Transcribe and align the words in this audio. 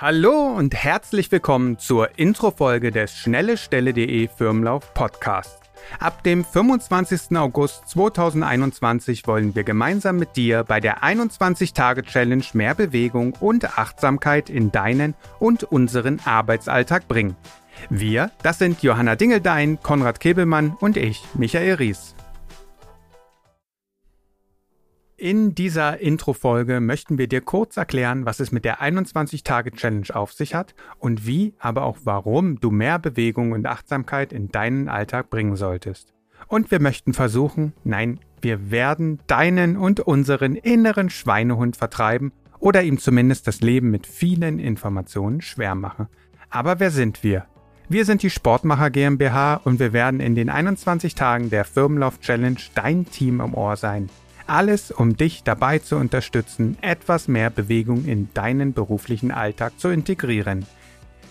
Hallo 0.00 0.54
und 0.56 0.74
herzlich 0.74 1.30
willkommen 1.30 1.76
zur 1.76 2.18
Introfolge 2.18 2.90
des 2.90 3.18
schnellestelle.de 3.18 4.28
Firmenlauf 4.28 4.94
Podcast. 4.94 5.60
Ab 5.98 6.24
dem 6.24 6.42
25. 6.42 7.36
August 7.36 7.86
2021 7.86 9.26
wollen 9.26 9.54
wir 9.54 9.62
gemeinsam 9.62 10.16
mit 10.16 10.36
dir 10.36 10.64
bei 10.64 10.80
der 10.80 11.02
21-Tage-Challenge 11.02 12.44
mehr 12.54 12.74
Bewegung 12.74 13.34
und 13.40 13.78
Achtsamkeit 13.78 14.48
in 14.48 14.72
deinen 14.72 15.12
und 15.38 15.64
unseren 15.64 16.18
Arbeitsalltag 16.24 17.06
bringen. 17.06 17.36
Wir, 17.90 18.30
das 18.42 18.58
sind 18.58 18.82
Johanna 18.82 19.16
Dingeldein, 19.16 19.80
Konrad 19.82 20.18
Kebelmann 20.18 20.78
und 20.80 20.96
ich, 20.96 21.22
Michael 21.34 21.74
Ries. 21.74 22.14
In 25.22 25.54
dieser 25.54 26.00
Intro-Folge 26.00 26.80
möchten 26.80 27.18
wir 27.18 27.28
dir 27.28 27.42
kurz 27.42 27.76
erklären, 27.76 28.24
was 28.24 28.40
es 28.40 28.52
mit 28.52 28.64
der 28.64 28.80
21-Tage-Challenge 28.80 30.06
auf 30.14 30.32
sich 30.32 30.54
hat 30.54 30.74
und 30.98 31.26
wie, 31.26 31.52
aber 31.58 31.82
auch 31.82 31.98
warum 32.04 32.58
du 32.58 32.70
mehr 32.70 32.98
Bewegung 32.98 33.52
und 33.52 33.66
Achtsamkeit 33.66 34.32
in 34.32 34.48
deinen 34.50 34.88
Alltag 34.88 35.28
bringen 35.28 35.56
solltest. 35.56 36.14
Und 36.46 36.70
wir 36.70 36.80
möchten 36.80 37.12
versuchen, 37.12 37.74
nein, 37.84 38.18
wir 38.40 38.70
werden 38.70 39.20
deinen 39.26 39.76
und 39.76 40.00
unseren 40.00 40.56
inneren 40.56 41.10
Schweinehund 41.10 41.76
vertreiben 41.76 42.32
oder 42.58 42.82
ihm 42.82 42.96
zumindest 42.96 43.46
das 43.46 43.60
Leben 43.60 43.90
mit 43.90 44.06
vielen 44.06 44.58
Informationen 44.58 45.42
schwer 45.42 45.74
machen. 45.74 46.08
Aber 46.48 46.80
wer 46.80 46.90
sind 46.90 47.22
wir? 47.22 47.44
Wir 47.90 48.06
sind 48.06 48.22
die 48.22 48.30
Sportmacher 48.30 48.88
GmbH 48.88 49.56
und 49.64 49.80
wir 49.80 49.92
werden 49.92 50.20
in 50.20 50.34
den 50.34 50.48
21 50.48 51.14
Tagen 51.14 51.50
der 51.50 51.66
Firmenlauf 51.66 52.20
Challenge 52.20 52.60
dein 52.74 53.04
Team 53.04 53.42
im 53.42 53.52
Ohr 53.52 53.76
sein. 53.76 54.08
Alles, 54.50 54.90
um 54.90 55.16
dich 55.16 55.44
dabei 55.44 55.78
zu 55.78 55.94
unterstützen, 55.94 56.76
etwas 56.80 57.28
mehr 57.28 57.50
Bewegung 57.50 58.04
in 58.04 58.30
deinen 58.34 58.72
beruflichen 58.72 59.30
Alltag 59.30 59.78
zu 59.78 59.90
integrieren. 59.90 60.66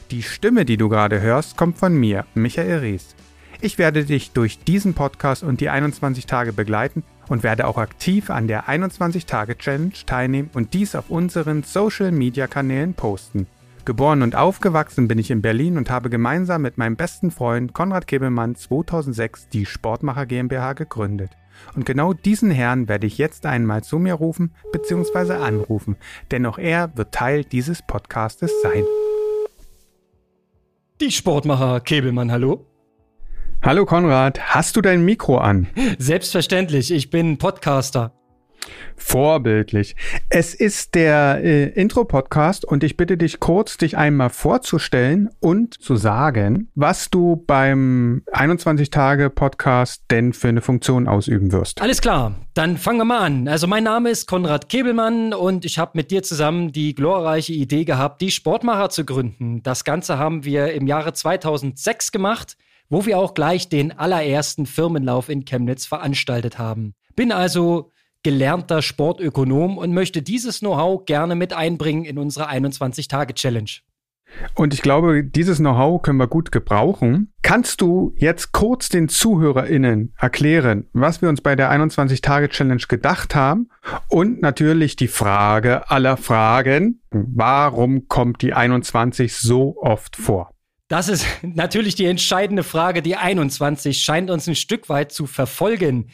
Die 0.09 0.23
Stimme, 0.23 0.63
die 0.63 0.77
du 0.77 0.87
gerade 0.87 1.19
hörst, 1.19 1.57
kommt 1.57 1.77
von 1.77 1.93
mir, 1.93 2.25
Michael 2.33 2.77
Ries. 2.77 3.17
Ich 3.59 3.77
werde 3.77 4.05
dich 4.05 4.31
durch 4.31 4.59
diesen 4.59 4.93
Podcast 4.93 5.43
und 5.43 5.59
die 5.59 5.67
21 5.67 6.27
Tage 6.27 6.53
begleiten 6.53 7.03
und 7.27 7.43
werde 7.43 7.67
auch 7.67 7.77
aktiv 7.77 8.29
an 8.29 8.47
der 8.47 8.69
21 8.69 9.25
Tage 9.25 9.57
Challenge 9.57 9.91
teilnehmen 10.05 10.49
und 10.53 10.73
dies 10.73 10.95
auf 10.95 11.09
unseren 11.09 11.63
Social 11.63 12.13
Media 12.13 12.47
Kanälen 12.47 12.93
posten. 12.93 13.47
Geboren 13.85 14.21
und 14.21 14.35
aufgewachsen 14.35 15.07
bin 15.07 15.17
ich 15.17 15.31
in 15.31 15.41
Berlin 15.41 15.77
und 15.77 15.89
habe 15.89 16.09
gemeinsam 16.09 16.61
mit 16.61 16.77
meinem 16.77 16.95
besten 16.95 17.31
Freund 17.31 17.73
Konrad 17.73 18.07
Kebelmann 18.07 18.55
2006 18.55 19.49
die 19.49 19.65
Sportmacher 19.65 20.25
GmbH 20.25 20.73
gegründet. 20.73 21.31
Und 21.75 21.85
genau 21.85 22.13
diesen 22.13 22.51
Herrn 22.51 22.87
werde 22.87 23.07
ich 23.07 23.17
jetzt 23.17 23.45
einmal 23.45 23.83
zu 23.83 23.99
mir 23.99 24.13
rufen 24.13 24.53
bzw. 24.71 25.33
anrufen, 25.33 25.97
denn 26.31 26.45
auch 26.45 26.57
er 26.57 26.95
wird 26.95 27.13
Teil 27.13 27.43
dieses 27.43 27.81
Podcastes 27.81 28.51
sein. 28.61 28.83
Die 31.01 31.11
Sportmacher 31.11 31.79
Kebelmann, 31.79 32.31
hallo. 32.31 32.65
Hallo 33.61 33.85
Konrad, 33.85 34.39
hast 34.53 34.75
du 34.75 34.81
dein 34.81 35.03
Mikro 35.03 35.37
an? 35.37 35.67
Selbstverständlich, 35.97 36.91
ich 36.91 37.09
bin 37.09 37.37
Podcaster. 37.37 38.18
Vorbildlich. 38.95 39.95
Es 40.29 40.53
ist 40.53 40.95
der 40.95 41.39
äh, 41.43 41.65
Intro-Podcast 41.69 42.65
und 42.65 42.83
ich 42.83 42.97
bitte 42.97 43.17
dich 43.17 43.39
kurz, 43.39 43.77
dich 43.77 43.97
einmal 43.97 44.29
vorzustellen 44.29 45.29
und 45.39 45.81
zu 45.81 45.95
sagen, 45.95 46.69
was 46.75 47.09
du 47.09 47.43
beim 47.47 48.23
21-Tage-Podcast 48.31 50.03
denn 50.11 50.33
für 50.33 50.49
eine 50.49 50.61
Funktion 50.61 51.07
ausüben 51.07 51.51
wirst. 51.51 51.81
Alles 51.81 52.01
klar, 52.01 52.35
dann 52.53 52.77
fangen 52.77 52.99
wir 52.99 53.05
mal 53.05 53.19
an. 53.19 53.47
Also 53.47 53.67
mein 53.67 53.83
Name 53.83 54.09
ist 54.09 54.27
Konrad 54.27 54.69
Kebelmann 54.69 55.33
und 55.33 55.65
ich 55.65 55.79
habe 55.79 55.91
mit 55.95 56.11
dir 56.11 56.23
zusammen 56.23 56.71
die 56.71 56.93
glorreiche 56.93 57.53
Idee 57.53 57.85
gehabt, 57.85 58.21
die 58.21 58.31
Sportmacher 58.31 58.89
zu 58.89 59.05
gründen. 59.05 59.63
Das 59.63 59.83
Ganze 59.83 60.17
haben 60.17 60.43
wir 60.43 60.73
im 60.73 60.87
Jahre 60.87 61.13
2006 61.13 62.11
gemacht 62.11 62.57
wo 62.89 63.05
wir 63.05 63.19
auch 63.19 63.33
gleich 63.35 63.69
den 63.69 63.97
allerersten 63.97 64.65
Firmenlauf 64.65 65.29
in 65.29 65.45
Chemnitz 65.45 65.85
veranstaltet 65.85 66.57
haben. 66.57 66.95
Bin 67.15 67.31
also 67.31 67.91
gelernter 68.23 68.81
Sportökonom 68.81 69.77
und 69.77 69.93
möchte 69.93 70.21
dieses 70.21 70.59
Know-how 70.59 71.05
gerne 71.05 71.35
mit 71.35 71.53
einbringen 71.53 72.05
in 72.05 72.17
unsere 72.17 72.49
21-Tage-Challenge. 72.49 73.71
Und 74.53 74.73
ich 74.73 74.81
glaube, 74.81 75.23
dieses 75.23 75.57
Know-how 75.57 76.01
können 76.01 76.19
wir 76.19 76.27
gut 76.27 76.51
gebrauchen. 76.51 77.33
Kannst 77.41 77.81
du 77.81 78.13
jetzt 78.17 78.51
kurz 78.51 78.89
den 78.89 79.09
ZuhörerInnen 79.09 80.13
erklären, 80.17 80.87
was 80.93 81.21
wir 81.21 81.29
uns 81.29 81.41
bei 81.41 81.55
der 81.55 81.71
21-Tage-Challenge 81.71 82.83
gedacht 82.87 83.35
haben? 83.35 83.69
Und 84.07 84.41
natürlich 84.41 84.95
die 84.95 85.07
Frage 85.07 85.89
aller 85.89 86.17
Fragen, 86.17 87.01
warum 87.09 88.07
kommt 88.07 88.41
die 88.41 88.53
21 88.53 89.35
so 89.35 89.77
oft 89.81 90.15
vor? 90.15 90.51
Das 90.89 91.07
ist 91.07 91.25
natürlich 91.41 91.95
die 91.95 92.05
entscheidende 92.05 92.63
Frage. 92.63 93.01
Die 93.01 93.15
21 93.15 94.01
scheint 94.01 94.29
uns 94.29 94.47
ein 94.47 94.55
Stück 94.55 94.89
weit 94.89 95.11
zu 95.11 95.25
verfolgen. 95.25 96.09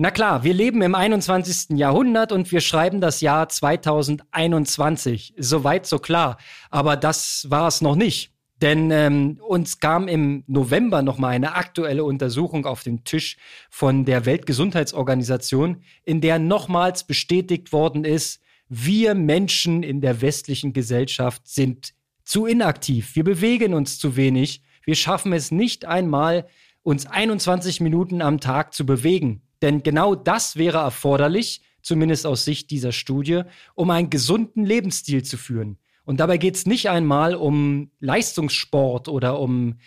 Na 0.00 0.12
klar, 0.12 0.44
wir 0.44 0.54
leben 0.54 0.80
im 0.82 0.94
21. 0.94 1.76
Jahrhundert 1.76 2.30
und 2.30 2.52
wir 2.52 2.60
schreiben 2.60 3.00
das 3.00 3.20
Jahr 3.20 3.48
2021. 3.48 5.34
Soweit 5.36 5.86
so 5.86 5.98
klar. 5.98 6.38
Aber 6.70 6.94
das 6.94 7.48
war 7.50 7.66
es 7.66 7.80
noch 7.80 7.96
nicht. 7.96 8.30
Denn 8.62 8.92
ähm, 8.92 9.40
uns 9.44 9.80
kam 9.80 10.06
im 10.06 10.44
November 10.46 11.02
nochmal 11.02 11.32
eine 11.32 11.56
aktuelle 11.56 12.04
Untersuchung 12.04 12.64
auf 12.64 12.84
den 12.84 13.02
Tisch 13.02 13.38
von 13.70 14.04
der 14.04 14.24
Weltgesundheitsorganisation, 14.24 15.82
in 16.04 16.20
der 16.20 16.38
nochmals 16.38 17.02
bestätigt 17.02 17.72
worden 17.72 18.04
ist, 18.04 18.40
wir 18.68 19.16
Menschen 19.16 19.82
in 19.82 20.00
der 20.00 20.20
westlichen 20.20 20.72
Gesellschaft 20.72 21.48
sind 21.48 21.94
zu 22.24 22.46
inaktiv. 22.46 23.16
Wir 23.16 23.24
bewegen 23.24 23.74
uns 23.74 23.98
zu 23.98 24.14
wenig. 24.14 24.62
Wir 24.84 24.94
schaffen 24.94 25.32
es 25.32 25.50
nicht 25.50 25.86
einmal, 25.86 26.46
uns 26.84 27.04
21 27.06 27.80
Minuten 27.80 28.22
am 28.22 28.38
Tag 28.38 28.74
zu 28.74 28.86
bewegen. 28.86 29.42
Denn 29.62 29.82
genau 29.82 30.14
das 30.14 30.56
wäre 30.56 30.78
erforderlich, 30.78 31.62
zumindest 31.82 32.26
aus 32.26 32.44
Sicht 32.44 32.70
dieser 32.70 32.92
Studie, 32.92 33.42
um 33.74 33.90
einen 33.90 34.10
gesunden 34.10 34.64
Lebensstil 34.64 35.22
zu 35.22 35.36
führen. 35.36 35.78
Und 36.04 36.20
dabei 36.20 36.38
geht 36.38 36.56
es 36.56 36.66
nicht 36.66 36.88
einmal 36.88 37.34
um 37.34 37.90
Leistungssport 38.00 39.08
oder 39.08 39.38
um 39.38 39.78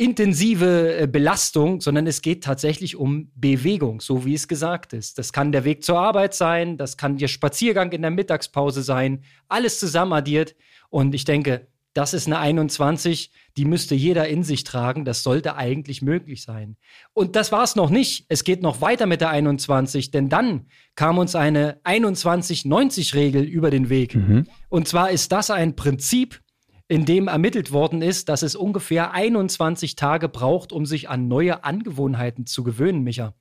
intensive 0.00 0.98
äh, 0.98 1.06
Belastung, 1.06 1.82
sondern 1.82 2.06
es 2.06 2.22
geht 2.22 2.42
tatsächlich 2.42 2.96
um 2.96 3.30
Bewegung, 3.34 4.00
so 4.00 4.24
wie 4.24 4.32
es 4.32 4.48
gesagt 4.48 4.94
ist. 4.94 5.18
Das 5.18 5.30
kann 5.32 5.52
der 5.52 5.64
Weg 5.64 5.84
zur 5.84 5.98
Arbeit 5.98 6.32
sein, 6.34 6.78
das 6.78 6.96
kann 6.96 7.18
der 7.18 7.28
Spaziergang 7.28 7.92
in 7.92 8.00
der 8.00 8.10
Mittagspause 8.10 8.82
sein, 8.82 9.24
alles 9.48 9.78
zusammen 9.78 10.14
addiert. 10.14 10.56
Und 10.88 11.14
ich 11.14 11.24
denke, 11.24 11.68
das 11.92 12.14
ist 12.14 12.26
eine 12.26 12.38
21, 12.38 13.32
die 13.56 13.64
müsste 13.64 13.94
jeder 13.94 14.28
in 14.28 14.44
sich 14.44 14.62
tragen. 14.62 15.04
Das 15.04 15.22
sollte 15.22 15.56
eigentlich 15.56 16.02
möglich 16.02 16.42
sein. 16.42 16.76
Und 17.12 17.34
das 17.34 17.50
war 17.50 17.64
es 17.64 17.74
noch 17.74 17.90
nicht. 17.90 18.26
Es 18.28 18.44
geht 18.44 18.62
noch 18.62 18.80
weiter 18.80 19.06
mit 19.06 19.20
der 19.20 19.30
21, 19.30 20.10
denn 20.10 20.28
dann 20.28 20.66
kam 20.94 21.18
uns 21.18 21.34
eine 21.34 21.80
21-90-Regel 21.84 23.42
über 23.42 23.70
den 23.70 23.88
Weg. 23.88 24.14
Mhm. 24.14 24.46
Und 24.68 24.86
zwar 24.86 25.10
ist 25.10 25.32
das 25.32 25.50
ein 25.50 25.74
Prinzip, 25.74 26.40
in 26.86 27.04
dem 27.04 27.28
ermittelt 27.28 27.72
worden 27.72 28.02
ist, 28.02 28.28
dass 28.28 28.42
es 28.42 28.56
ungefähr 28.56 29.12
21 29.12 29.96
Tage 29.96 30.28
braucht, 30.28 30.72
um 30.72 30.86
sich 30.86 31.08
an 31.08 31.28
neue 31.28 31.64
Angewohnheiten 31.64 32.46
zu 32.46 32.64
gewöhnen, 32.64 33.02
Micha. 33.02 33.34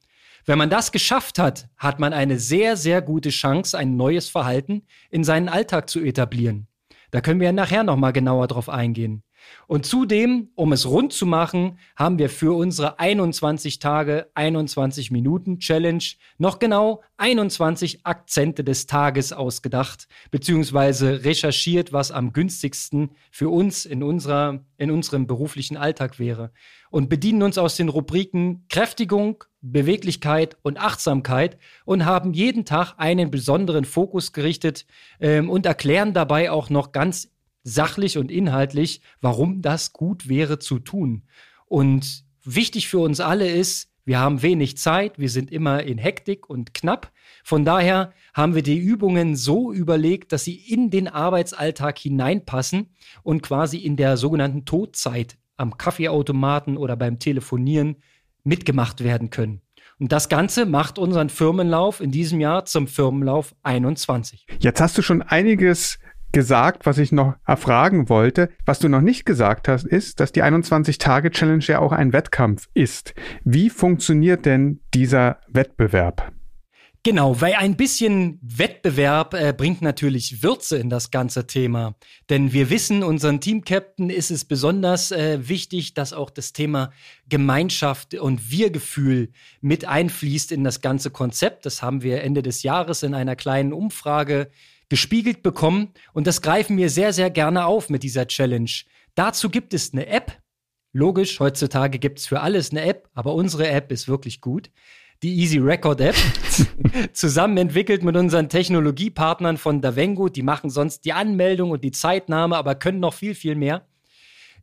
Wenn 0.46 0.58
man 0.58 0.70
das 0.70 0.92
geschafft 0.92 1.38
hat, 1.38 1.68
hat 1.78 2.00
man 2.00 2.14
eine 2.14 2.40
sehr, 2.40 2.78
sehr 2.78 3.02
gute 3.02 3.30
Chance, 3.30 3.78
ein 3.78 3.96
neues 3.96 4.30
Verhalten 4.30 4.84
in 5.12 5.24
seinen 5.24 5.50
Alltag 5.50 5.90
zu 5.90 6.00
etablieren. 6.00 6.69
Da 7.12 7.22
können 7.22 7.40
wir 7.40 7.48
ja 7.48 7.52
nachher 7.52 7.84
nochmal 7.84 8.14
genauer 8.14 8.48
drauf 8.48 8.70
eingehen. 8.70 9.24
Und 9.68 9.86
zudem, 9.86 10.50
um 10.56 10.74
es 10.74 10.88
rund 10.88 11.14
zu 11.14 11.26
machen, 11.26 11.78
haben 11.96 12.18
wir 12.18 12.30
für 12.30 12.56
unsere 12.56 13.00
21 13.00 13.80
Tage, 13.80 14.30
21 14.34 15.12
Minuten 15.12 15.60
Challenge 15.60 16.04
noch 16.38 16.60
genau 16.60 17.04
21 17.18 18.06
Akzente 18.06 18.64
des 18.64 18.88
Tages 18.88 19.34
ausgedacht, 19.34 20.08
beziehungsweise 20.32 21.24
recherchiert, 21.24 21.94
was 21.94 22.12
am 22.12 22.34
günstigsten 22.34 23.12
für 23.32 23.50
uns 23.50 23.86
in, 23.86 24.04
unserer, 24.04 24.66
in 24.78 24.90
unserem 24.92 25.28
beruflichen 25.28 25.78
Alltag 25.78 26.20
wäre. 26.20 26.52
Und 26.90 27.10
bedienen 27.10 27.44
uns 27.44 27.58
aus 27.58 27.76
den 27.76 27.90
Rubriken 27.90 28.66
Kräftigung, 28.70 29.44
Beweglichkeit 29.62 30.58
und 30.62 30.80
Achtsamkeit 30.80 31.58
und 31.86 32.06
haben 32.06 32.34
jeden 32.34 32.66
Tag 32.66 32.94
einen 32.98 33.30
besonderen 33.30 33.86
Fokus 33.86 34.34
gerichtet 34.34 34.86
ähm, 35.20 35.50
und 35.50 35.66
erklären 35.66 36.14
dabei 36.14 36.50
auch 36.50 36.70
noch 36.70 36.92
ganz 36.92 37.32
sachlich 37.64 38.18
und 38.18 38.32
inhaltlich, 38.32 39.02
warum 39.22 39.62
das 39.62 39.94
gut 39.94 40.30
wäre 40.30 40.60
zu 40.60 40.80
tun. 40.80 41.24
Und 41.66 42.24
wichtig 42.44 42.88
für 42.88 43.00
uns 43.00 43.20
alle 43.20 43.50
ist, 43.50 43.90
wir 44.06 44.20
haben 44.20 44.42
wenig 44.42 44.76
Zeit, 44.78 45.20
wir 45.20 45.30
sind 45.30 45.52
immer 45.52 45.84
in 45.84 46.00
Hektik 46.00 46.50
und 46.50 46.74
knapp. 46.74 47.12
Von 47.44 47.64
daher 47.64 48.12
haben 48.34 48.56
wir 48.56 48.64
die 48.64 48.80
Übungen 48.80 49.36
so 49.36 49.72
überlegt, 49.72 50.32
dass 50.32 50.44
sie 50.44 50.56
in 50.56 50.90
den 50.90 51.08
Arbeitsalltag 51.08 52.00
hineinpassen 52.00 52.96
und 53.22 53.44
quasi 53.44 53.78
in 53.78 53.98
der 53.98 54.18
sogenannten 54.18 54.66
Todzeit 54.66 55.38
am 55.58 55.78
Kaffeeautomaten 55.78 56.76
oder 56.76 56.96
beim 56.96 57.20
Telefonieren 57.20 57.98
mitgemacht 58.44 59.04
werden 59.04 59.30
können. 59.30 59.62
Und 60.00 60.14
das 60.14 60.30
Ganze 60.30 60.66
macht 60.66 60.98
unseren 60.98 61.30
Firmenlauf 61.30 62.00
in 62.00 62.10
diesem 62.10 62.40
Jahr 62.40 62.64
zum 62.66 62.88
Firmenlauf 62.88 63.54
21. 63.64 64.48
Jetzt 64.60 64.80
hast 64.80 64.98
du 64.98 65.02
schon 65.02 65.22
einiges 65.22 66.00
gesagt, 66.32 66.86
was 66.86 66.98
ich 66.98 67.12
noch 67.12 67.36
erfragen 67.46 68.10
wollte. 68.10 68.50
Was 68.66 68.80
du 68.80 68.90
noch 68.90 69.02
nicht 69.02 69.26
gesagt 69.26 69.68
hast, 69.68 69.86
ist, 69.86 70.20
dass 70.20 70.32
die 70.32 70.44
21-Tage-Challenge 70.44 71.64
ja 71.66 71.80
auch 71.80 71.92
ein 71.92 72.14
Wettkampf 72.14 72.68
ist. 72.74 73.14
Wie 73.44 73.70
funktioniert 73.70 74.46
denn 74.46 74.80
dieser 74.94 75.40
Wettbewerb? 75.48 76.32
Genau, 77.04 77.40
weil 77.40 77.56
ein 77.56 77.78
bisschen 77.78 78.40
Wettbewerb 78.42 79.34
äh, 79.34 79.54
bringt 79.56 79.82
natürlich 79.82 80.44
Würze 80.44 80.78
in 80.78 80.90
das 80.90 81.12
ganze 81.12 81.48
Thema. 81.48 81.96
Denn 82.30 82.52
wir 82.52 82.70
wissen, 82.70 83.04
unseren 83.04 83.40
Teamcaptain 83.40 84.10
ist 84.10 84.32
es 84.32 84.44
besonders 84.44 85.12
äh, 85.12 85.48
wichtig, 85.48 85.94
dass 85.94 86.12
auch 86.12 86.30
das 86.30 86.52
Thema 86.52 86.92
Gemeinschaft 87.30 88.16
und 88.16 88.52
Wir-Gefühl 88.52 89.32
mit 89.62 89.86
einfließt 89.86 90.52
in 90.52 90.66
das 90.66 90.82
ganze 90.82 91.10
Konzept. 91.10 91.66
Das 91.66 91.82
haben 91.82 92.02
wir 92.02 92.22
Ende 92.22 92.44
des 92.44 92.64
Jahres 92.64 93.02
in 93.02 93.14
einer 93.14 93.38
kleinen 93.38 93.72
Umfrage 93.72 94.52
gespiegelt 94.90 95.44
bekommen. 95.44 95.94
Und 96.14 96.28
das 96.28 96.42
greifen 96.42 96.78
wir 96.78 96.90
sehr, 96.90 97.14
sehr 97.14 97.30
gerne 97.30 97.66
auf 97.66 97.90
mit 97.90 98.04
dieser 98.04 98.28
Challenge. 98.28 98.72
Dazu 99.16 99.50
gibt 99.50 99.74
es 99.74 99.94
eine 99.94 100.08
App. 100.08 100.40
Logisch, 100.92 101.40
heutzutage 101.40 102.00
gibt 102.00 102.20
es 102.20 102.28
für 102.28 102.42
alles 102.42 102.72
eine 102.72 102.82
App, 102.82 103.10
aber 103.14 103.36
unsere 103.36 103.68
App 103.68 103.92
ist 103.92 104.08
wirklich 104.08 104.42
gut 104.42 104.72
die 105.22 105.38
Easy 105.40 105.58
Record 105.58 106.02
App, 106.02 106.16
zusammen 107.14 107.58
entwickelt 107.58 108.04
mit 108.04 108.16
unseren 108.16 108.50
Technologiepartnern 108.50 109.58
von 109.58 109.82
Davengo. 109.82 110.30
Die 110.30 110.44
machen 110.44 110.70
sonst 110.70 111.04
die 111.06 111.14
Anmeldung 111.14 111.72
und 111.72 111.84
die 111.84 111.92
Zeitnahme, 111.92 112.56
aber 112.56 112.76
können 112.76 113.00
noch 113.00 113.14
viel, 113.14 113.36
viel 113.36 113.56
mehr. 113.56 113.86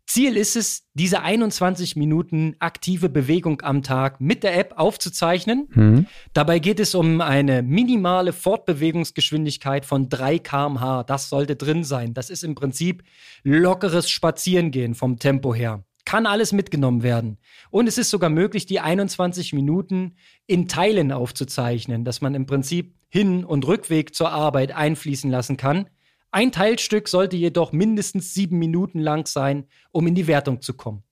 Ziel 0.07 0.37
ist 0.37 0.55
es, 0.55 0.85
diese 0.95 1.23
21 1.23 1.97
Minuten 1.97 2.55
aktive 2.61 3.09
Bewegung 3.09 3.63
am 3.63 3.83
Tag 3.83 4.21
mit 4.21 4.45
der 4.45 4.57
App 4.57 4.75
aufzuzeichnen. 4.77 5.69
Mhm. 5.75 6.07
Dabei 6.33 6.61
geht 6.61 6.79
es 6.79 6.95
um 6.95 7.21
eine 7.21 7.63
minimale 7.63 8.33
Fortbewegungsgeschwindigkeit 8.33 9.85
von 9.85 10.09
3 10.09 10.39
km/h. 10.39 11.03
Das 11.05 11.29
sollte 11.29 11.57
drin 11.57 11.83
sein. 11.83 12.15
Das 12.15 12.31
ist 12.31 12.45
im 12.45 12.55
Prinzip 12.55 13.03
lockeres 13.43 14.09
Spazierengehen 14.09 14.95
vom 14.95 15.19
Tempo 15.19 15.55
her 15.55 15.85
kann 16.07 16.25
alles 16.25 16.53
mitgenommen 16.53 17.03
werden. 17.03 17.37
Und 17.69 17.89
es 17.89 17.99
ist 17.99 18.11
sogar 18.11 18.31
möglich, 18.31 18.65
die 18.65 18.81
21 18.81 19.53
Minuten 19.53 20.15
in 20.47 20.69
Teilen 20.69 21.13
aufzuzeichnen, 21.13 22.05
dass 22.05 22.23
man 22.23 22.35
im 22.35 22.47
Prinzip 22.47 22.95
Hin- 23.09 23.45
und 23.45 23.67
Rückweg 23.67 24.15
zur 24.15 24.31
Arbeit 24.31 24.73
einfließen 24.73 25.31
lassen 25.31 25.57
kann. 25.57 25.89
Ein 26.37 26.53
Teilstück 26.53 27.09
sollte 27.09 27.35
jedoch 27.35 27.73
mindestens 27.73 28.35
sieben 28.35 28.59
Minuten 28.59 28.99
lang 28.99 29.27
sein, 29.27 29.65
um 29.91 30.07
in 30.07 30.15
die 30.15 30.27
Wertung 30.27 30.61
zu 30.61 30.75
kommen. 30.75 31.03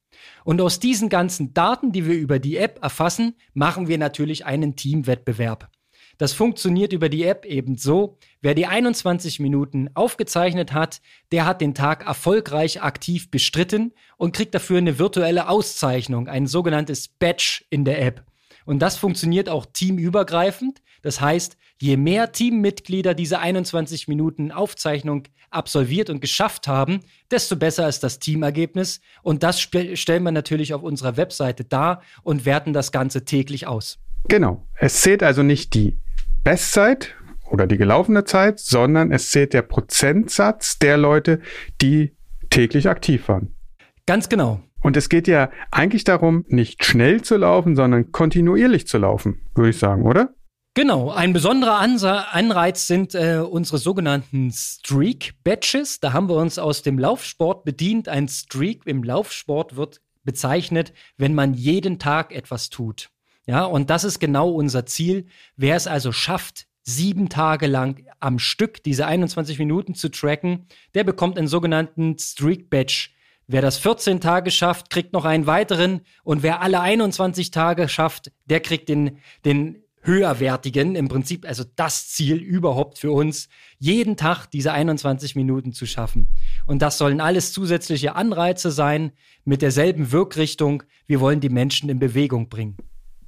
Und 0.45 0.61
aus 0.61 0.81
diesen 0.81 1.09
ganzen 1.09 1.55
Daten, 1.55 1.93
die 1.93 2.07
wir 2.07 2.15
über 2.15 2.39
die 2.39 2.59
App 2.59 2.79
erfassen, 2.83 3.33
machen 3.55 3.89
wir 3.89 3.97
natürlich 3.97 4.45
einen 4.45 4.77
Teamwettbewerb. 4.77 5.71
Das 6.19 6.35
funktioniert 6.35 6.93
über 6.93 7.09
die 7.09 7.25
App 7.25 7.47
eben 7.47 7.79
so. 7.79 8.19
Wer 8.43 8.55
die 8.55 8.67
21 8.67 9.41
Minuten 9.41 9.89
aufgezeichnet 9.95 10.75
hat, 10.75 11.01
der 11.33 11.47
hat 11.47 11.63
den 11.63 11.73
Tag 11.73 12.07
erfolgreich 12.07 12.83
aktiv 12.83 13.31
bestritten 13.31 13.95
und 14.19 14.37
kriegt 14.37 14.55
dafür 14.55 14.77
eine 14.77 14.99
virtuelle 14.99 15.49
Auszeichnung, 15.49 16.29
ein 16.29 16.47
sogenanntes 16.47 17.09
Badge 17.09 17.65
in 17.71 17.87
der 17.87 18.03
App. 18.03 18.27
Und 18.67 18.81
das 18.81 18.99
funktioniert 18.99 19.49
auch 19.49 19.65
teamübergreifend. 19.65 20.83
Das 21.05 21.21
heißt, 21.21 21.59
je 21.81 21.99
mehr 21.99 22.33
Teammitglieder 22.33 23.13
diese 23.13 23.39
21 23.39 24.09
Minuten 24.09 24.51
Aufzeichnung 24.51 25.25
absolviert 25.51 26.09
und 26.09 26.21
geschafft 26.21 26.67
haben, 26.67 27.01
desto 27.31 27.57
besser 27.57 27.89
ist 27.89 28.03
das 28.03 28.19
Teamergebnis. 28.19 29.01
Und 29.23 29.43
das 29.43 29.61
stellen 29.61 30.23
wir 30.23 30.33
natürlich 30.33 30.73
auf 30.73 30.83
unserer 30.83 31.19
Webseite 31.19 31.65
dar 31.65 32.03
und 32.23 32.47
werten 32.47 32.73
das 32.73 32.91
Ganze 32.91 33.27
täglich 33.27 33.67
aus. 33.67 33.99
Genau. 34.29 34.67
Es 34.81 35.03
zählt 35.03 35.23
also 35.23 35.43
nicht 35.43 35.75
die 35.75 35.99
Bestzeit 36.43 37.15
oder 37.51 37.67
die 37.67 37.77
gelaufene 37.77 38.25
Zeit, 38.25 38.59
sondern 38.59 39.13
es 39.13 39.31
zählt 39.31 39.53
der 39.53 39.63
Prozentsatz 39.63 40.79
der 40.79 40.97
Leute, 40.97 41.41
die 41.83 42.17
täglich 42.49 42.89
aktiv 42.89 43.29
waren. 43.29 43.55
Ganz 44.07 44.31
genau. 44.31 44.63
Und 44.81 44.97
es 44.97 45.11
geht 45.11 45.29
ja 45.29 45.51
eigentlich 45.71 46.05
darum, 46.05 46.47
nicht 46.49 46.85
schnell 46.85 47.21
zu 47.21 47.37
laufen, 47.37 47.77
sondern 47.77 48.11
kontinuierlich 48.11 48.87
zu 48.87 48.97
laufen, 48.97 49.43
würde 49.55 49.71
ich 49.71 49.79
sagen, 49.79 50.03
oder? 50.05 50.35
Genau, 50.77 51.13
ein 51.13 51.33
besonderer 51.33 51.79
Anreiz 51.79 52.89
sind 52.89 53.15
äh, 53.15 53.39
unsere 53.49 53.79
sogenannten 53.79 54.51
Streak-Badges. 54.51 56.01
Da 56.01 56.13
haben 56.13 56.29
wir 56.29 56.35
uns 56.35 56.59
aus 56.59 56.83
dem 56.83 56.99
Laufsport 56.99 57.65
bedient. 57.65 58.09
Ein 58.09 58.27
Streak 58.27 58.85
im 58.85 59.05
Laufsport 59.05 59.77
wird 59.77 60.01
bezeichnet, 60.25 60.93
wenn 61.17 61.33
man 61.33 61.55
jeden 61.55 62.01
Tag 62.01 62.33
etwas 62.33 62.71
tut. 62.71 63.11
Ja, 63.47 63.65
und 63.65 63.89
das 63.89 64.03
ist 64.03 64.19
genau 64.19 64.51
unser 64.51 64.85
Ziel. 64.85 65.27
Wer 65.57 65.77
es 65.77 65.87
also 65.87 66.11
schafft, 66.11 66.67
sieben 66.83 67.29
Tage 67.29 67.69
lang 67.69 68.05
am 68.19 68.41
Stück 68.41 68.83
diese 68.83 69.07
21 69.07 69.61
Minuten 69.61 69.95
zu 69.95 70.11
tracken, 70.11 70.67
der 70.95 71.05
bekommt 71.05 71.39
einen 71.39 71.47
sogenannten 71.47 72.19
Streak 72.19 72.69
Badge. 72.69 73.11
Wer 73.47 73.63
das 73.63 73.79
14 73.79 74.21
Tage 74.21 74.51
schafft, 74.51 74.91
kriegt 74.91 75.13
noch 75.13 75.25
einen 75.25 75.47
weiteren. 75.47 76.01
Und 76.25 76.43
wer 76.43 76.63
alle 76.63 76.81
21 76.81 77.53
Tage 77.53 77.89
schafft, 77.89 78.33
der 78.47 78.59
kriegt 78.59 78.89
den, 78.89 79.19
den 79.45 79.84
höherwertigen, 80.05 80.95
im 80.95 81.09
Prinzip 81.09 81.47
also 81.47 81.65
das 81.77 82.09
Ziel 82.09 82.37
überhaupt 82.37 82.99
für 82.99 83.11
uns, 83.11 83.49
jeden 83.79 84.17
Tag 84.17 84.47
diese 84.47 84.73
21 84.73 85.35
Minuten 85.35 85.73
zu 85.73 85.87
schaffen. 85.87 86.29
Und 86.67 86.83
das 86.83 86.99
sollen 86.99 87.21
alles 87.21 87.53
zusätzliche 87.53 88.15
Anreize 88.15 88.71
sein 88.71 89.13
mit 89.45 89.63
derselben 89.63 90.13
Wirkrichtung. 90.13 90.83
Wir 91.07 91.21
wollen 91.21 91.41
die 91.41 91.49
Menschen 91.49 91.89
in 91.89 91.99
Bewegung 91.99 92.49
bringen. 92.49 92.77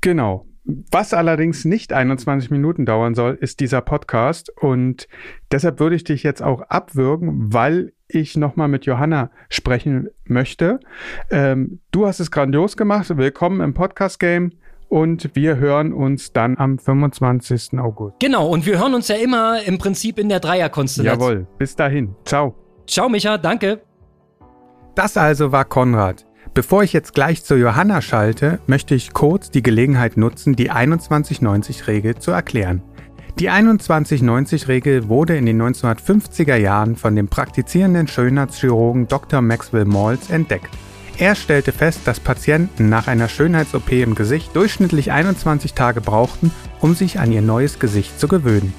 Genau. 0.01 0.47
Was 0.91 1.15
allerdings 1.15 1.65
nicht 1.65 1.93
21 1.93 2.51
Minuten 2.51 2.87
dauern 2.87 3.15
soll, 3.15 3.39
ist 3.41 3.61
dieser 3.61 3.81
Podcast. 3.81 4.51
Und 4.61 5.07
deshalb 5.53 5.79
würde 5.79 5.95
ich 5.95 6.05
dich 6.05 6.25
jetzt 6.25 6.43
auch 6.43 6.61
abwürgen, 6.63 7.53
weil 7.53 7.93
ich 8.09 8.37
nochmal 8.37 8.69
mit 8.69 8.85
Johanna 8.85 9.31
sprechen 9.49 10.09
möchte. 10.25 10.81
Ähm, 11.31 11.81
du 11.93 12.07
hast 12.07 12.21
es 12.21 12.31
grandios 12.31 12.77
gemacht. 12.77 13.17
Willkommen 13.17 13.61
im 13.61 13.75
Podcast-Game. 13.75 14.53
Und 14.89 15.35
wir 15.35 15.57
hören 15.57 15.93
uns 15.93 16.33
dann 16.33 16.57
am 16.59 16.79
25. 16.79 17.79
August. 17.79 18.17
Genau, 18.21 18.49
und 18.49 18.67
wir 18.67 18.79
hören 18.79 18.95
uns 18.95 19.09
ja 19.09 19.17
immer 19.17 19.63
im 19.65 19.79
Prinzip 19.79 20.19
in 20.19 20.29
der 20.29 20.41
Dreierkonstellation. 20.41 21.21
Jawohl, 21.21 21.47
bis 21.59 21.75
dahin. 21.75 22.15
Ciao. 22.25 22.55
Ciao, 22.87 23.09
Micha, 23.09 23.37
danke. 23.37 23.83
Das 24.95 25.17
also 25.17 25.53
war 25.53 25.65
Konrad. 25.65 26.25
Bevor 26.55 26.83
ich 26.83 26.95
jetzt 26.95 27.15
gleich 27.15 27.45
zu 27.45 27.57
Johanna 27.57 28.01
schalte, 28.01 28.61
möchte 28.67 28.95
ich 28.95 29.13
kurz 29.13 29.51
die 29.51 29.63
Gelegenheit 29.63 30.17
nutzen, 30.17 30.57
die 30.57 30.71
2190-Regel 30.71 32.17
zu 32.17 32.31
erklären. 32.31 32.83
Die 33.39 33.51
2190-Regel 33.51 35.11
wurde 35.11 35.37
in 35.37 35.45
den 35.45 35.61
1950er 35.61 36.57
Jahren 36.57 36.97
von 36.97 37.15
dem 37.15 37.29
praktizierenden 37.29 38.09
Schönheitschirurgen 38.09 39.09
Dr. 39.09 39.43
Maxwell 39.43 39.85
Maltz 39.85 40.31
entdeckt. 40.31 40.71
Er 41.19 41.35
stellte 41.35 41.73
fest, 41.73 42.01
dass 42.05 42.21
Patienten 42.21 42.91
nach 42.91 43.09
einer 43.09 43.29
Schönheits-OP 43.29 43.91
im 43.93 44.15
Gesicht 44.15 44.55
durchschnittlich 44.55 45.13
21 45.13 45.73
Tage 45.73 46.03
brauchten, 46.03 46.51
um 46.81 46.95
sich 46.95 47.19
an 47.19 47.33
ihr 47.33 47.41
neues 47.41 47.79
Gesicht 47.79 48.21
zu 48.21 48.29
gewöhnen. 48.29 48.75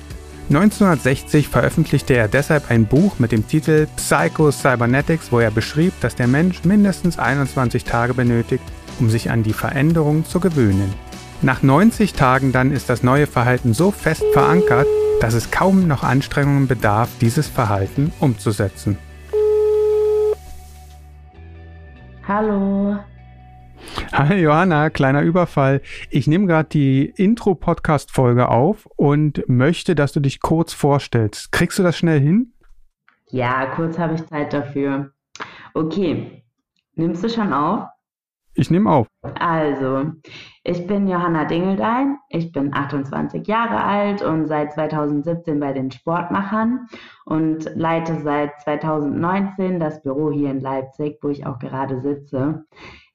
1960 0.50 1.50
veröffentlichte 1.50 2.13
er 2.13 2.27
deshalb 2.27 2.70
ein 2.70 2.86
Buch 2.86 3.20
mit 3.20 3.32
dem 3.32 3.48
Titel 3.48 3.88
Psycho 3.98 4.51
Cybernetics, 4.51 5.32
wo 5.32 5.39
er 5.39 5.51
beschrieb, 5.51 5.94
dass 6.00 6.15
der 6.15 6.27
Mensch 6.27 6.63
mindestens 6.63 7.17
21 7.17 7.84
Tage 7.84 8.13
benötigt, 8.13 8.63
um 9.00 9.10
sich 9.10 9.32
an 9.32 9.41
die 9.41 9.53
Veränderungen 9.53 10.24
zu 10.24 10.39
gewöhnen. 10.39 10.94
Nach 11.41 11.63
90 11.63 12.13
Tagen 12.13 12.51
dann 12.51 12.72
ist 12.72 12.89
das 12.89 13.03
neue 13.03 13.27
Verhalten 13.27 13.74
so 13.74 13.91
fest 13.91 14.24
verankert, 14.32 14.88
dass 15.22 15.34
es 15.34 15.50
kaum 15.50 15.88
noch 15.88 16.03
Anstrengungen 16.03 16.67
bedarf, 16.67 17.10
dieses 17.20 17.48
Verhalten 17.48 18.13
umzusetzen. 18.20 18.98
Hallo, 22.28 23.00
Hi 24.12 24.36
Johanna, 24.36 24.90
kleiner 24.90 25.22
Überfall. 25.22 25.82
Ich 26.10 26.28
nehme 26.28 26.48
gerade 26.48 26.70
die 26.70 27.06
Intro-Podcast-Folge 27.16 28.50
auf 28.50 28.88
und 28.96 29.48
möchte, 29.48 29.96
dass 29.96 30.12
du 30.12 30.20
dich 30.20 30.40
kurz 30.40 30.74
vorstellst. 30.74 31.52
Kriegst 31.52 31.80
du 31.80 31.84
das 31.84 31.98
schnell 31.98 32.20
hin? 32.20 32.54
Ja, 33.30 33.68
kurz 33.76 33.98
habe 33.98 34.16
ich 34.16 34.26
Zeit 34.26 34.54
dafür. 34.54 35.12
Okay, 35.74 36.44
nimmst 36.96 37.24
du 37.24 37.30
schon 37.30 37.54
auf? 37.54 37.86
Ich 38.56 38.72
nehme 38.72 38.90
auf. 38.90 39.08
Also, 39.40 40.14
ich 40.68 40.86
bin 40.86 41.08
Johanna 41.08 41.46
Dingeldein, 41.46 42.18
ich 42.28 42.52
bin 42.52 42.74
28 42.74 43.48
Jahre 43.48 43.82
alt 43.82 44.22
und 44.22 44.48
seit 44.48 44.74
2017 44.74 45.62
bei 45.62 45.72
den 45.72 45.92
Sportmachern 45.92 46.88
und 47.24 47.72
leite 47.76 48.20
seit 48.22 48.62
2019 48.64 49.80
das 49.80 50.02
Büro 50.02 50.30
hier 50.30 50.52
in 50.52 50.60
Leipzig, 50.60 51.20
wo 51.22 51.30
ich 51.30 51.46
auch 51.46 51.60
gerade 51.60 52.02
sitze. 52.02 52.66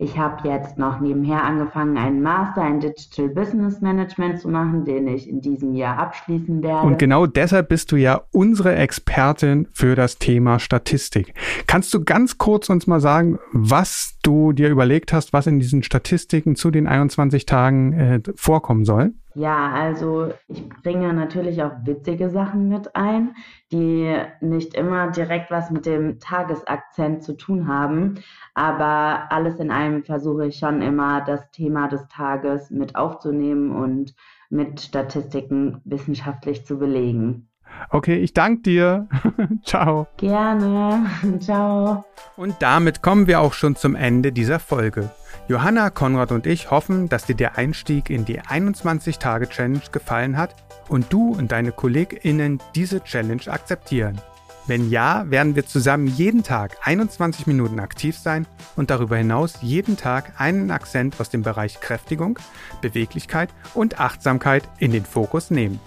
Ich 0.02 0.18
habe 0.18 0.48
jetzt 0.48 0.78
noch 0.78 0.98
nebenher 0.98 1.44
angefangen, 1.44 1.96
einen 1.96 2.22
Master 2.22 2.66
in 2.66 2.80
Digital 2.80 3.28
Business 3.28 3.80
Management 3.80 4.40
zu 4.40 4.48
machen, 4.48 4.84
den 4.84 5.06
ich 5.06 5.28
in 5.28 5.40
diesem 5.40 5.74
Jahr 5.74 5.96
abschließen 5.96 6.60
werde. 6.62 6.86
Und 6.86 6.98
genau 6.98 7.26
deshalb 7.26 7.68
bist 7.68 7.92
du 7.92 7.96
ja 7.96 8.22
unsere 8.32 8.74
Expertin 8.74 9.68
für 9.72 9.94
das 9.94 10.18
Thema 10.18 10.58
Statistik. 10.58 11.34
Kannst 11.68 11.94
du 11.94 12.02
ganz 12.02 12.36
kurz 12.36 12.68
uns 12.68 12.88
mal 12.88 13.00
sagen, 13.00 13.38
was 13.52 14.18
du 14.22 14.52
dir 14.52 14.70
überlegt 14.70 15.12
hast, 15.12 15.32
was 15.32 15.46
in 15.46 15.60
diesen 15.60 15.84
Statistiken 15.84 16.56
zu 16.56 16.72
den 16.72 16.88
21 16.88 17.41
Tagen 17.46 17.92
äh, 17.92 18.20
vorkommen 18.36 18.84
soll? 18.84 19.12
Ja, 19.34 19.72
also 19.72 20.32
ich 20.48 20.68
bringe 20.68 21.12
natürlich 21.14 21.62
auch 21.62 21.72
witzige 21.84 22.28
Sachen 22.28 22.68
mit 22.68 22.94
ein, 22.94 23.34
die 23.70 24.14
nicht 24.40 24.74
immer 24.74 25.10
direkt 25.10 25.50
was 25.50 25.70
mit 25.70 25.86
dem 25.86 26.20
Tagesakzent 26.20 27.22
zu 27.22 27.36
tun 27.36 27.66
haben. 27.66 28.16
Aber 28.54 29.32
alles 29.32 29.58
in 29.58 29.70
allem 29.70 30.04
versuche 30.04 30.46
ich 30.46 30.58
schon 30.58 30.82
immer, 30.82 31.22
das 31.22 31.50
Thema 31.50 31.88
des 31.88 32.06
Tages 32.08 32.70
mit 32.70 32.94
aufzunehmen 32.94 33.72
und 33.72 34.14
mit 34.50 34.80
Statistiken 34.82 35.80
wissenschaftlich 35.84 36.66
zu 36.66 36.78
belegen. 36.78 37.48
Okay, 37.88 38.16
ich 38.16 38.34
danke 38.34 38.62
dir. 38.62 39.08
Ciao. 39.64 40.06
Gerne. 40.18 41.06
Ciao. 41.40 42.04
Und 42.36 42.56
damit 42.60 43.02
kommen 43.02 43.26
wir 43.26 43.40
auch 43.40 43.54
schon 43.54 43.76
zum 43.76 43.94
Ende 43.94 44.30
dieser 44.30 44.58
Folge. 44.58 45.10
Johanna, 45.48 45.90
Konrad 45.90 46.30
und 46.30 46.46
ich 46.46 46.70
hoffen, 46.70 47.08
dass 47.08 47.26
dir 47.26 47.34
der 47.34 47.58
Einstieg 47.58 48.10
in 48.10 48.24
die 48.24 48.40
21-Tage-Challenge 48.40 49.80
gefallen 49.90 50.36
hat 50.36 50.54
und 50.88 51.12
du 51.12 51.32
und 51.32 51.50
deine 51.50 51.72
KollegInnen 51.72 52.60
diese 52.74 53.02
Challenge 53.02 53.42
akzeptieren. 53.48 54.20
Wenn 54.68 54.90
ja, 54.90 55.28
werden 55.28 55.56
wir 55.56 55.66
zusammen 55.66 56.06
jeden 56.06 56.44
Tag 56.44 56.76
21 56.84 57.48
Minuten 57.48 57.80
aktiv 57.80 58.16
sein 58.16 58.46
und 58.76 58.90
darüber 58.90 59.16
hinaus 59.16 59.54
jeden 59.60 59.96
Tag 59.96 60.34
einen 60.38 60.70
Akzent 60.70 61.20
aus 61.20 61.30
dem 61.30 61.42
Bereich 61.42 61.80
Kräftigung, 61.80 62.38
Beweglichkeit 62.80 63.50
und 63.74 63.98
Achtsamkeit 63.98 64.62
in 64.78 64.92
den 64.92 65.04
Fokus 65.04 65.50
nehmen. 65.50 65.80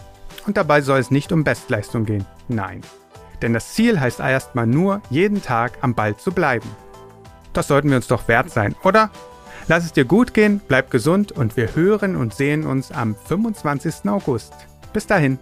Und 0.46 0.58
dabei 0.58 0.82
soll 0.82 1.00
es 1.00 1.12
nicht 1.12 1.32
um 1.32 1.46
Bestleistung 1.46 2.06
gehen. 2.06 2.26
Nein. 2.50 2.82
Denn 3.42 3.54
das 3.54 3.74
Ziel 3.74 4.00
heißt 4.00 4.20
erstmal 4.20 4.68
nur, 4.68 5.02
jeden 5.10 5.42
Tag 5.42 5.78
am 5.82 5.96
Ball 5.96 6.18
zu 6.18 6.32
bleiben. 6.32 6.70
Das 7.54 7.70
sollten 7.70 7.90
wir 7.90 7.96
uns 7.96 8.08
doch 8.08 8.28
wert 8.28 8.50
sein, 8.50 8.76
oder? 8.84 9.10
Lass 9.68 9.84
es 9.84 9.94
dir 9.94 10.06
gut 10.06 10.36
gehen, 10.36 10.62
bleib 10.68 10.92
gesund 10.92 11.32
und 11.32 11.58
wir 11.58 11.76
hören 11.76 12.16
und 12.16 12.36
sehen 12.36 12.68
uns 12.68 12.92
am 12.92 13.16
25. 13.16 14.08
August. 14.08 14.54
Bis 14.94 15.08
dahin. 15.08 15.40